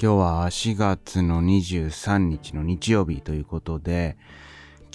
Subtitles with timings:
[0.00, 4.16] 今日は4月の23日の日曜日ということで、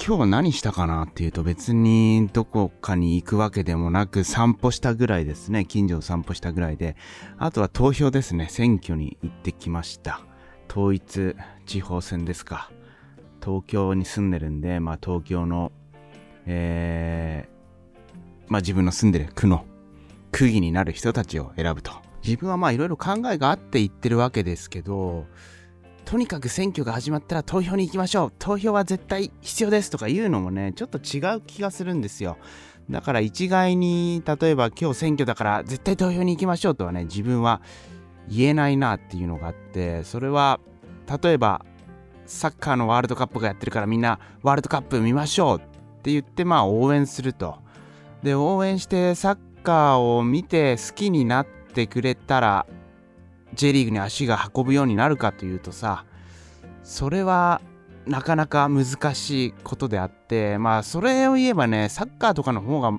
[0.02, 5.66] 今日何したかなっていうと別にどこかに行くわけでもなく散歩したぐらいですね。
[5.66, 6.96] 近所を散歩したぐらいで。
[7.38, 8.48] あとは投票ですね。
[8.50, 10.22] 選挙に行ってきました。
[10.72, 12.72] 統一地方選ですか。
[13.44, 15.74] 東京に住んでるんで、まあ東京の、
[16.46, 18.16] えー、
[18.48, 19.66] まあ自分の住んでる区の
[20.32, 22.03] 区議になる人たちを選ぶと。
[22.24, 25.26] 自分はまあいろいろ考えがあって言ってるわけですけど、
[26.06, 32.38] とにかく選挙が始まったら投票に行きましょう投票は絶対必要ですとか言うのもね、ちょっと違う気がするんですよ。
[32.90, 37.62] だから一概に、例えば今日選挙だから絶対投票に行きましょうとはね、自分は
[38.30, 40.60] 言えないなっていうのがあって、それは、
[41.24, 41.66] 例えば、
[42.26, 45.62] サッカーのワールドカップがやってるからみんなワールドカップ見ましょうっ
[46.04, 47.58] て言ってまあ応援すると。
[48.24, 52.68] で、応援してサッカーを見て好きになってってくれたら
[53.56, 56.06] J リーグに足が運ぶようになるかというとさ
[56.84, 57.62] それは
[58.06, 62.92] なかなか難しいことであってまあそれを言えばねサッカーとかの方が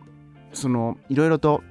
[0.52, 1.62] そのいろいろと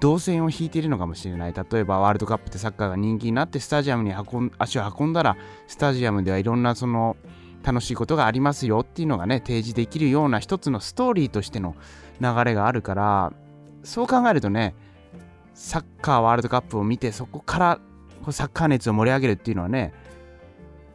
[0.00, 1.54] 動線を引いているのかもしれない。
[1.54, 7.16] 例えばワールドカップってサッカーが人気になってスタジアムに運ん足を運んだらスタジアムではいろんなその
[7.62, 11.74] 楽しいことがありますよっていうのがね提示できるような一つのストーリーとしての
[12.20, 13.32] 流れがあるから
[13.82, 14.74] そう考えるとね
[15.54, 17.80] サッカーワールドカップを見てそこから
[18.30, 19.92] サッカー熱を盛り上げるっていうのはね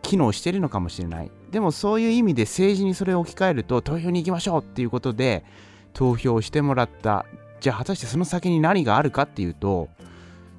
[0.02, 1.32] 機能してるのかもしれない。
[1.52, 5.44] でもそういう意味で政治にそれを置き換えると投票に行きましょうっていうことで
[5.94, 7.26] 投票してもらった。
[7.60, 9.90] じゃあ果たしてその先に何があるかっていうと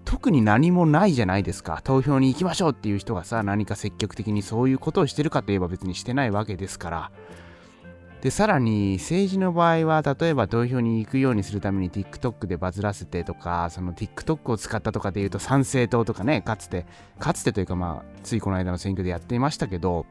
[0.04, 1.80] 特に何もないじゃないですか。
[1.82, 7.10] 投票に行きましょうっていう人がさ何か積極的にそういうことをしてるかといえば別にしてないわけですから。
[8.22, 16.84] で、さらに政治の場合は、例えば投票に行くようにするために TikTok でバズらせてとか、その TikTok を使ったとかで言うと参政党とかね、かつて、
[17.18, 20.04] かつてというかまあ、ついこの間の選挙でやっていましたけど、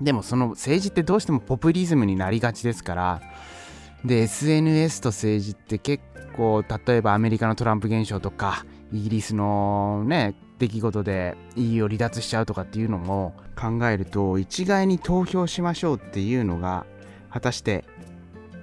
[0.00, 3.22] でもその政治ってどうしてもポピュリズムになりがちですから、
[4.04, 6.02] で、SNS と政治って結
[6.36, 16.84] 構、例えばアメリカのトランプ現象とか、イギリスのね、出来事で EU を離脱しちゃうとかっていうのも考えると一概に投票しましょうっていうのが
[17.30, 17.84] 果たして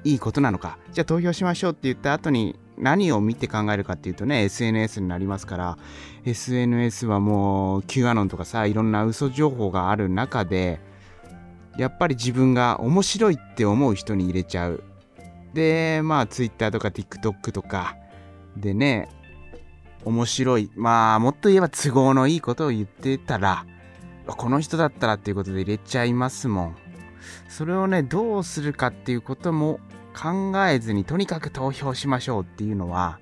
[0.04, 0.78] いいことなのか。
[0.92, 5.78] じゃあ投票しましょうって言った後に何を見て考えるかっていうとね SNS になりますから。
[6.26, 10.82] SNS はもう Q アノンとかさいろんな嘘情報がある中で
[11.78, 14.84] やっぱり自分が面白いって思う人に入れちゃう。
[15.54, 17.96] でまあ Twitter とか TikTok とか
[18.58, 19.10] でね
[20.04, 20.70] 面白い。
[20.76, 23.66] まあもっと言えば都合のいいことを言ってたら
[24.26, 26.76] この人だったらっていうことで入れちゃいますもん。
[27.48, 29.80] それをね、どうするかっていうことも
[30.16, 33.20] 考えずにとにかく投票しましょうっていうのは、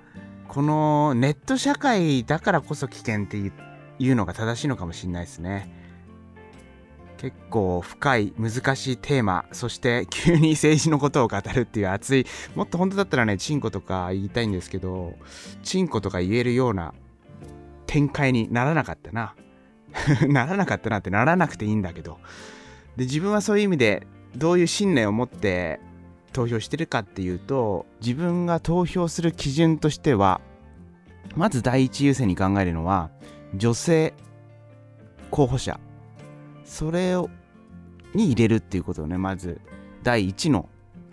[0.47, 5.85] このネット社会だからこそ危険っていうのが正しいのかもしれないですね。
[7.17, 15.13] 結構深い難しいテーマそして急に政治のことを語るっていう熱いもっと本当だったらねチンコとか言いたいんですけど
[15.63, 16.93] チンコとか言えるような
[17.87, 19.33] 展開にならなかったな
[20.27, 22.19] ならなかったなってならなくていいんだけど
[22.97, 25.79] で自分はそういう意味でどういう信念を持って
[26.33, 30.41] 投票してるかっていうと自分が投票する基準としては
[31.35, 33.09] まず第一優先に考えるのは
[33.55, 34.13] 女性
[35.31, 35.79] 候補者。
[36.65, 37.29] それを
[38.13, 39.61] に入れるっていうことをねまず
[40.03, 40.67] 第一の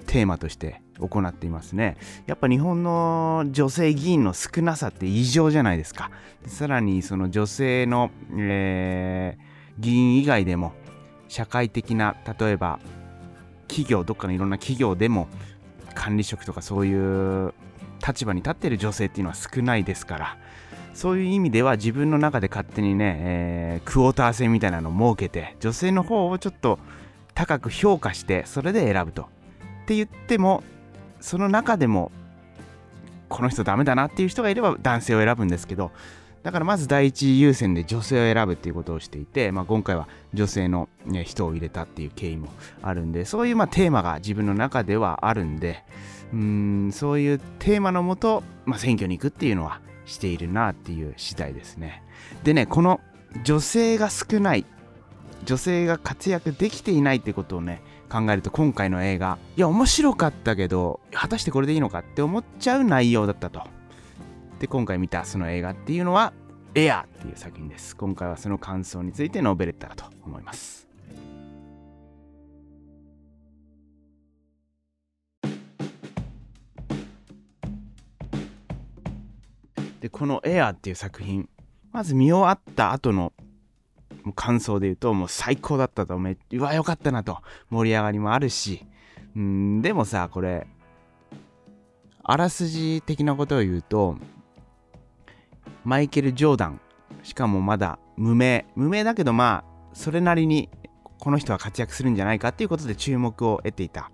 [0.07, 1.97] テーマとして行っていますね。
[2.27, 6.11] やっぱ日本の女性議員の少なさって異常じゃないですか。
[6.47, 10.73] さらにその女性の、えー、議員以外でも
[11.33, 12.79] 社会的な例えば
[13.67, 15.29] 企業どっかのいろんな企業でも
[15.95, 17.55] 管理職とかそういう
[18.07, 20.37] 立場に立っている女性っていうのは少ないですから
[20.93, 26.79] そういう意味では自分の中で勝手にね、えー、クォーター制みたいなのを設けて女性の方をちょっと
[27.35, 29.23] 高く評価してそれで選ぶと。
[29.23, 29.27] っ
[29.87, 30.63] て言っても
[31.23, 32.13] その中でも
[33.31, 35.93] この人ダメだなっていう人がいれば男性を選ぶんですけど
[36.43, 42.49] だからまず第一優先で女性を選ぶっていうことをしていて、まあ、今回は女性の、ね、人を入れたっていう経緯も
[42.83, 45.85] あるんで、そういうまあテーマが自分の中ではあるんで、
[46.33, 52.03] うんそういうテーマのもと、まあ、選挙に行くっていうのはしているなっていう次第ですね。
[52.43, 53.01] でね、この
[53.45, 54.65] 女性が少ない、
[55.45, 63.63] 女性が活躍できていないってことをね、考えると今回の映画、いや、面白かったけど、果たしてこれでいいのかって思っちゃう内容だったと。
[64.63, 66.33] で今回見たその映画っていうのは
[66.77, 67.97] エアっていう作品です。
[67.97, 70.87] 今回はその感想について述べれたらと思います。
[79.99, 81.49] でこのエアっていう作品
[81.91, 83.33] まず見終わった後の
[84.37, 86.61] 感想で言うともう最高だったとめう。
[86.63, 87.39] わよかったなと
[87.69, 88.87] 盛り上がりもあるし。
[89.35, 90.69] うんでもさこれ
[92.23, 94.19] あらすじ的なことを言うと
[95.85, 96.81] マイケル・ジョーダン。
[97.23, 98.67] しかもまだ無名。
[98.75, 100.69] 無名だけどまあそれなりに
[101.19, 104.11] この人は活躍するんじゃないかっていうことで注目を得ていた。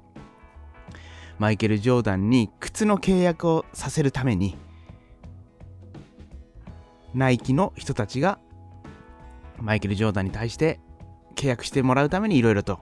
[1.39, 4.57] マイケル・ジョーダンに靴の契約をさせるために
[7.15, 8.39] ナイキの人たちが
[9.59, 10.81] マイケル・ジョーダンに対して
[11.37, 12.81] 契約してもらうためにいろいろと、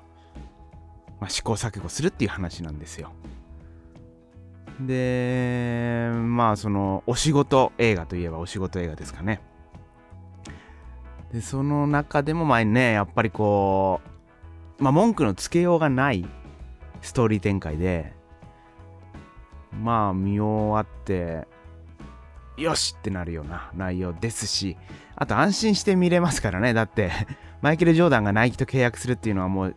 [1.20, 3.12] まあ、試行錯誤するっていう話なんですよ。
[4.80, 6.05] で、
[6.36, 9.40] まあそのお仕事映画といえばお仕事映画ですかね。
[11.32, 14.00] で、その中でもまあね、やっぱりこ
[14.78, 16.24] う、まあ文句のつけようがない
[17.00, 18.12] ストーリー展開で、
[19.82, 21.48] まあ見終わって、
[22.56, 24.76] よしってなるような内容ですし、
[25.16, 26.74] あと安心して見れますからね。
[26.74, 27.10] だって
[27.62, 29.76] マイケル・ジョーダンがナイキと契約するっていうのはもう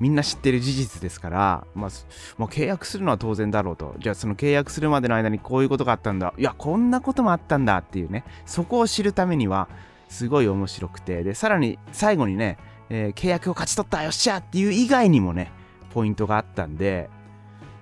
[0.00, 1.90] みんな知ってる事実ですから、まあ、
[2.38, 3.94] もう契約するのは当然だろうと。
[3.98, 6.32] じゃあその契約するまでの間にこういうことがあったんだ。
[6.38, 8.24] いや、こんなこともあったんだっていうね。
[8.46, 9.68] そこを知るためには、
[10.08, 11.22] すごい面白くて。
[11.22, 12.58] で、さらに最後にね、
[12.88, 15.52] えー、契約を勝ち取ったよっしゃっていう以外にもね、
[15.94, 17.08] ポイントがあったんで、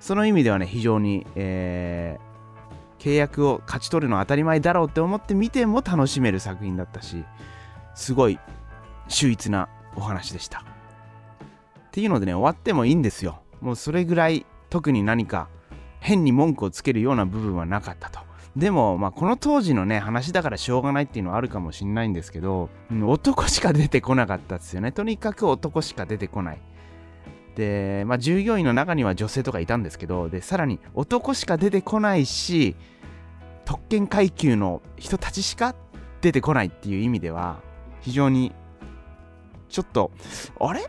[0.01, 7.25] その意味ではね、非常に、えー、契約を勝ち取るのは当たり前だろうって思って見ても楽しめる作品だったし、
[7.95, 8.39] すごい
[9.09, 10.78] 秀逸なお話でした。
[11.99, 13.43] っていうのでね、終わってもいいんですよ。
[13.61, 15.49] もうそれぐらい特に何か
[15.99, 18.21] 変に文句をつけるような部分はなかったと。
[18.55, 22.71] でも、まあ、この当時のね、話だからしょうがないっていうのはあるかもしんないんですけど、
[23.05, 24.93] 男しか出てこなかったですよね。
[24.93, 26.61] とにかく男しか出てこない。
[27.57, 32.77] で、まあ、従業員の中には女性とかいたんですけど、で、さらに男しか出てこないし、
[33.65, 35.75] 特権階級の人たちしか
[36.21, 37.59] 出てこないっていう意味では、
[38.03, 38.53] 非常に、
[39.69, 40.13] ちょっと、
[40.61, 40.89] あれ？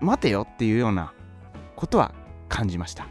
[0.00, 1.12] 待てよっていうような
[1.76, 2.12] ことは
[2.48, 3.06] 感じました。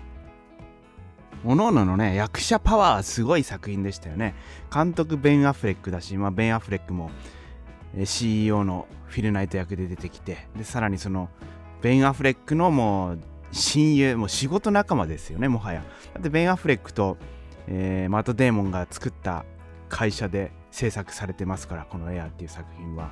[1.46, 4.36] おのおののね、役者パワーはすごい作品でしたよね。
[4.74, 7.12] 監督ベン・アフレックだし、まあ、ベン・アフレックも
[8.04, 11.30] CEO のフィル・ナイト役で出てきて、で、さらにその、
[11.82, 13.20] ベン・アフレックのもう
[13.52, 15.84] 親友、もう仕事仲間ですよね、もはや。
[16.14, 17.18] だってベン・アフレックと、
[17.68, 19.46] えー、マット・デーモンが作った
[19.90, 23.12] 会社で制作されてますから、このエアっていう作品は。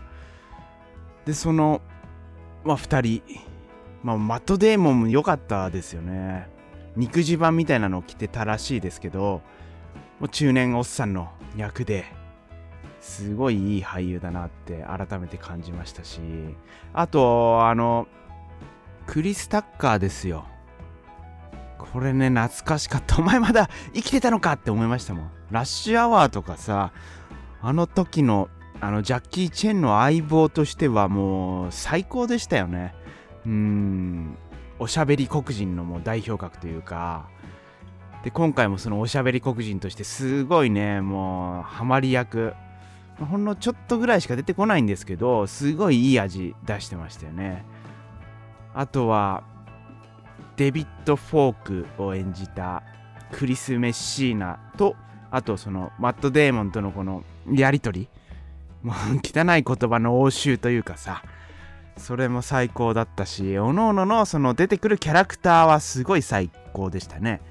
[1.25, 1.81] で、その、
[2.63, 3.23] まあ、2人、
[4.05, 6.47] まあ、マット・デーモンも良かったですよね。
[6.95, 9.41] 肉襦袢みたいなのを着てたらしいですけど、
[10.19, 12.05] もう中年おっさんの役で
[13.01, 16.19] すごいいい俳優だなって改めて感じましたし、
[16.93, 18.07] あと、あの、
[19.07, 20.45] クリス・タッカーですよ。
[21.79, 23.17] これね、懐かしかった。
[23.17, 25.31] お前まだ生きてたのかって思いましたもん。
[25.49, 26.93] ラッシュアワーとかさ、
[27.59, 28.49] あの時の、
[28.81, 32.93] あの、ジャッキー・チェンの相棒としてはもう最高でしたよね。
[33.45, 34.37] うん。
[34.79, 37.27] おしゃべり黒人のもう代表格というか。
[38.23, 42.53] で今回もそのおしゃべり黒人としてすごいねもうハマり役。
[43.19, 47.63] ほんのちょっとぐらいしか出てこないんですけどすごいいい味出してましたよね。
[48.73, 49.43] あとは
[50.57, 52.83] デビッド・フォークを演じた
[53.31, 54.95] クリス・メッシーナと
[55.31, 58.09] あとそのマット・デーモンとのこのやりとり。
[58.83, 61.23] もう汚い言葉の応酬というかさ。
[61.97, 67.41] それも最高だったし、おのおののその出てくるキャラクターはすごい最高でしたね。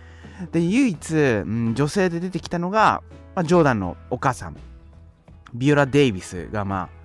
[0.52, 3.02] で、唯一、うん、女性で出てきたのが、
[3.34, 4.56] まあ、ジョーダンのお母さん、
[5.54, 7.04] ビオラ・デイビスがまあ、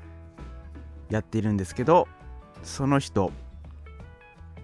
[1.09, 2.07] やっているんですけど、
[2.63, 3.31] その人、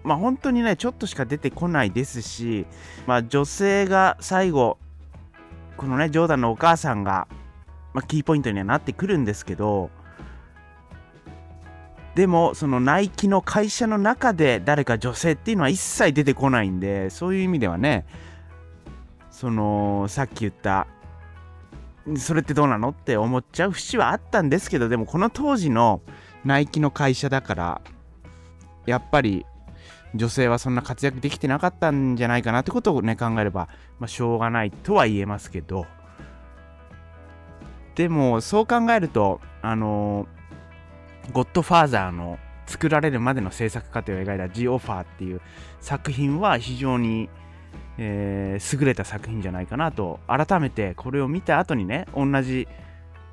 [0.04, 2.66] まあ本当にね、ちょっとしか出てこないですし、
[3.06, 4.78] まあ女性が最後、
[5.76, 7.26] このね、ジョーダンのお母さんが、
[7.92, 9.90] まあ、キーポイントにはなってくるんですけど、
[12.16, 18.06] でもそのナイキの会社の中で誰か女性っていうのは一切出てこないんでそういう意味ではね
[19.30, 20.86] そのさっき言った
[22.16, 26.00] それってどうなのって思っちゃう節はあったんですけどでもこの当時の
[26.42, 27.80] ナイキの会社だから
[28.86, 29.44] やっぱり
[30.14, 33.68] 女性はそんな活躍できてなかったんじゃないかなってことをね考えれば、
[33.98, 35.84] まあ、しょうがないとは言えますけど。
[37.94, 40.26] でもそう考えるとあの
[41.32, 45.40] ゴッドファーザーの作られるまでの制作過程を描いた G オファーっていう
[45.80, 47.28] 作品は非常に、
[47.98, 52.66] えー、優れた作品じゃないかなと改めてこれを見た後にね同じ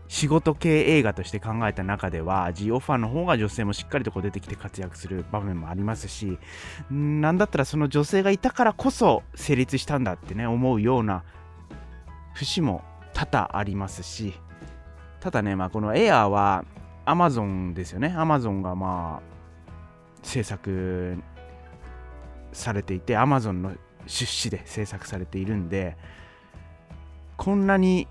[0.08, 6.38] 仕事系映画として考えた中では G オファーの方が女性もしっかりとこう出てきて活躍する場面もありますし
[6.92, 11.24] なんだったらその女性がいたからこそ成立したんだってね思うような
[12.34, 12.84] 節も
[13.14, 14.34] 多々ありますし
[15.20, 16.66] ただねまあこのエアーは
[17.06, 18.14] アマゾンですよね。
[18.18, 19.34] アマゾンがまあ、
[20.22, 21.18] 制作
[22.52, 23.74] されていて、アマゾンの
[24.08, 25.98] 出資で制作されているんで、
[27.38, 28.08] こんなに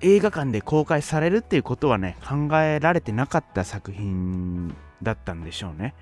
[0.00, 5.94] 映画館で公開されるっていうことはね、考えられてなかった作品だったんでしょうね。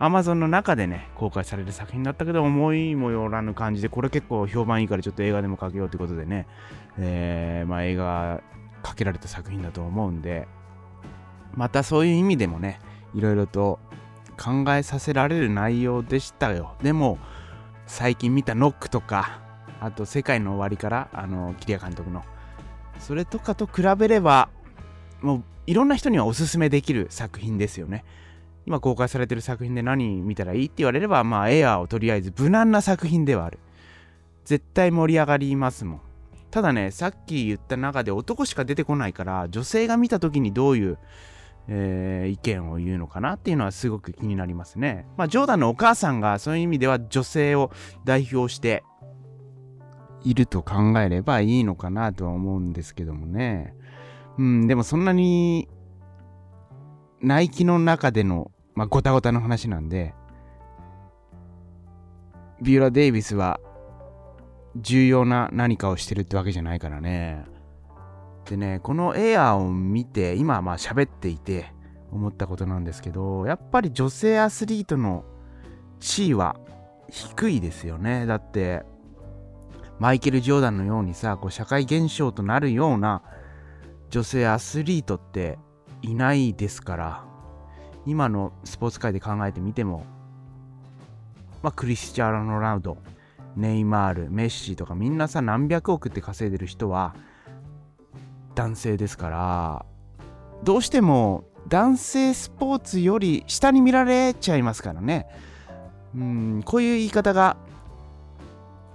[0.00, 6.46] Amazon の中でね、公開される作品だったけど、思いもよらぬ感じで、これ結構評判いいからちょっと映画でもかけようということでね、
[6.98, 8.40] えー、まあ映画
[8.82, 10.46] かけられた作品だと思うんで、
[11.54, 12.80] またそういう意味でもね、
[13.14, 13.78] いろいろと
[14.38, 16.76] 考えさせられる内容でしたよ。
[16.82, 17.18] でも、
[17.86, 19.40] 最近見たノックとか、
[19.80, 22.24] あと世界の終わりから、あの、桐谷監督の、
[23.00, 24.48] それとかと比べれば、
[25.22, 28.04] もういろんな人にはおすすめできる作品ですよね。
[28.66, 33.58] 今公開されてる作品で何見たらいいって言われれば、まあエアーをとりあえず無難な作品ではある。
[34.44, 36.00] 絶対盛り上がりますもん。
[36.50, 40.98] ただね、さっき言った中で男しか出てこないから、女性が見た時にどういう、
[41.68, 45.06] えー、意見を言うのかなっていうのはすごく気になりますね。
[45.16, 47.70] まあ、ジョーダンのお母さんがそういう意味では女性を
[48.04, 48.84] 代表して
[50.24, 53.74] いると考えればいいのかなとは思うんですけどもね。
[54.38, 55.68] うん、でもそんなに、
[57.20, 60.14] ナイキの中でのまあ、ごたごたの話なんで、
[62.62, 63.58] ビューラ・デイビスは
[64.76, 67.44] 重要な何かをしてるってわけじゃないからね。
[68.48, 71.72] でね、このエアーを見て、今まあ喋っていて
[72.10, 75.24] 思ったことなんですけど、やっぱり女性アスリートの
[76.00, 76.56] 地位は
[77.10, 78.24] 低いですよね。
[78.24, 78.84] だって、
[79.98, 83.22] マイケル・ジョーダンのようにさ、こう社会現象となるような
[84.08, 85.58] 女性アスリートって
[86.00, 87.24] いないですから、
[88.06, 90.06] 今のスポーツ界で考えてみても、
[91.62, 92.96] まあ、クリスチャーノ・ロナウド、
[93.56, 97.14] ネイマール、メッシとかみんなさ何百億って稼いでる人は
[98.58, 99.86] 男性ですから。
[100.64, 105.28] どうしても男性スポーツより下に見られちゃいますからね。
[106.12, 107.56] うんこういう言い方が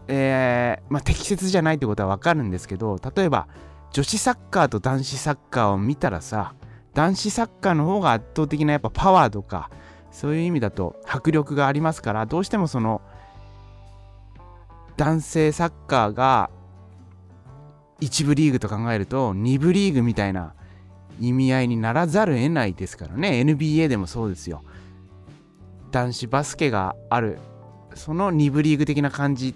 [0.10, 3.48] えー、まあ、適切じゃないってことはわかるんですけど例えば
[3.94, 6.56] 女子サッカーと男子サッカーを見たらさ
[6.94, 9.70] 男子サッカーの方が圧倒的なやっぱパワーとか
[10.12, 13.02] そういう意味だと迫力がありますからどうしてもその
[14.98, 16.50] 男性サッカーが
[18.02, 20.54] 1部リーグと考えると2部リーグみたいな
[21.20, 23.42] 意味合いにならざるを得ないですからね。
[23.42, 24.64] NBA でもそうですよ。
[25.92, 27.40] 男子バスケがある。
[27.96, 29.56] その2部リーグ的な感じ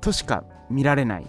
[0.00, 1.26] としか見られない。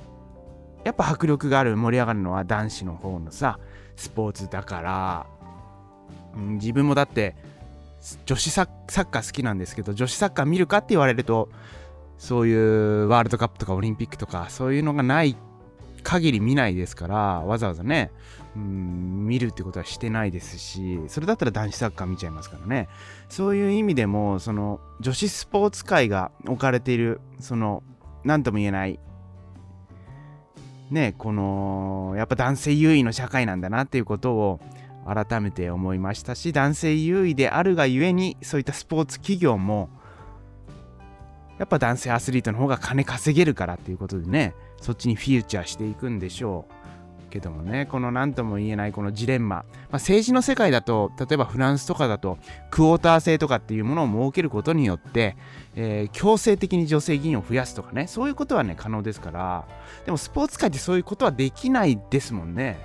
[0.83, 1.75] やっぱ迫力がある。
[1.75, 3.59] 盛り上がるのは男子の方のさ
[3.95, 5.25] スポーツだから、
[6.35, 7.35] うん、自分もだって
[8.25, 11.49] 女子サッカー好きなんですけど女子サッカー見るかって言われると
[12.17, 15.35] そういうワールドカップとかオリンピックとかそういうのがない
[16.03, 18.11] 限り見ないですからわざわざね、
[18.55, 22.87] うん、見るってことはしてないですしそれだったら男子サッカー見ちゃいますからね。
[23.27, 27.83] そういう意味でもその女子スポーツ界が置かれているその
[28.23, 28.99] 何とも言えない
[30.91, 34.59] ねこのやっぱ男性優位の社会なんだなっていうことを
[35.05, 39.89] 改めて思いましたし男性優位であるがゆえにそういったスポーツ企業も
[41.57, 52.37] やっぱ男性アスリートの方が金稼げるからっていうことでねそっちにフィーチャーしていくんでしょうけどもねこの何とも言えないこのジレンマ、まあ、政治の世界だと例えばフランスとかだと
[52.71, 55.35] クォーター制とかっていうものを設けることによって、
[55.75, 59.67] えー、強制的に女性議員を増やすとかねそういうことはね可能ですから。
[60.05, 62.77] でもスポーツ界ってそういうことはできないですもんね。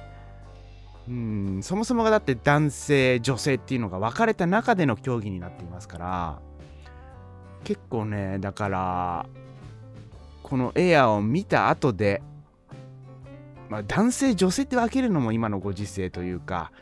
[1.09, 6.50] うんそもそもがだって男性女性っていうのが分かれた中での競技になっていますから。
[7.65, 9.27] 結構ねだから
[10.43, 12.23] このエアーを見た後で
[13.71, 16.73] まあ、男性女性って分けるのも今のご時世というか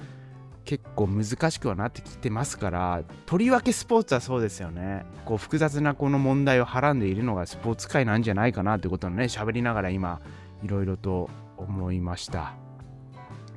[0.65, 5.05] 結構難しくはなってきてますからとりわけスポーツはそうですよね。
[5.25, 10.21] こう複雑なこの問題をはらんでいるのがスポーツ界なんじゃないかなってことをね喋りながら今
[10.63, 12.55] いろいろと思いました。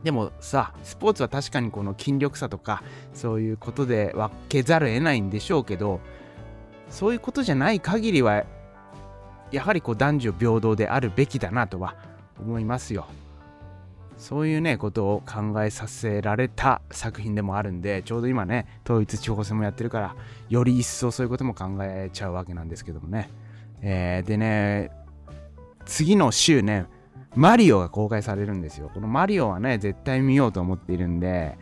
[0.04, 6.01] でもさスポーツは確かにこの筋力差とかそういうことで分けざるを得ないんでしょうけど
[6.92, 8.44] そういうことじゃない限りは
[9.52, 11.96] やはりこう男女平等であるべきだなとは
[12.40, 13.08] 思いますよ。
[14.18, 20.16] そういうね、ことを考えさせられた作品でもあるんで、ちょうど今ね、統一地方選もやってるから、
[20.48, 23.32] より一層そういうことも考えちゃうわけなんですけどもね。
[23.82, 24.92] えー、でね、
[25.86, 26.86] 次の週ね、
[27.36, 28.92] マリオが公開されるんですよ。
[28.94, 31.58] このマリオはね、絶対見ようと思っているんで、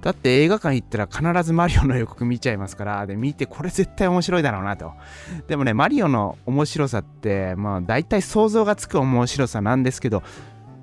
[0.00, 4.92] だって映画館行ったら必ずマリオの予告見ちゃいますから、で、見てこれ絶対面白いだろうなと。
[5.48, 10.22] でもね、マリオの面白さって、まあ大体想像がつく面白さなんですけど、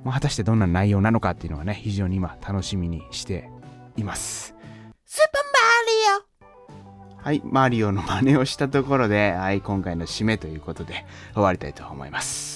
[0.04, 3.50] まあ、果たしてどんな内容なのかっていうのがね、非常に今楽しみにして
[3.98, 4.56] います。
[5.06, 6.26] スーパーマリ
[7.26, 12.55] はい、マリオの真似をしたところで、はい、今回の締めということで終わりたいと思います。